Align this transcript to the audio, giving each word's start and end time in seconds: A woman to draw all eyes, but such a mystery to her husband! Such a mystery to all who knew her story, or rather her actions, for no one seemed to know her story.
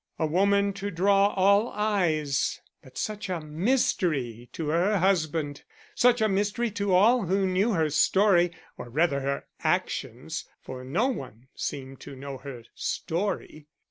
A 0.17 0.25
woman 0.25 0.73
to 0.81 0.89
draw 0.89 1.27
all 1.27 1.69
eyes, 1.73 2.59
but 2.81 2.97
such 2.97 3.29
a 3.29 3.39
mystery 3.39 4.49
to 4.51 4.69
her 4.69 4.97
husband! 4.97 5.61
Such 5.93 6.21
a 6.21 6.27
mystery 6.27 6.71
to 6.71 6.95
all 6.95 7.27
who 7.27 7.45
knew 7.45 7.73
her 7.73 7.91
story, 7.91 8.49
or 8.79 8.89
rather 8.89 9.19
her 9.19 9.45
actions, 9.63 10.45
for 10.59 10.83
no 10.83 11.07
one 11.09 11.49
seemed 11.53 11.99
to 11.99 12.15
know 12.15 12.39
her 12.39 12.63
story. 12.73 13.67